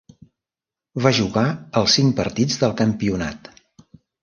[1.07, 1.43] Va jugar
[1.83, 3.55] els cinc partits del campionat.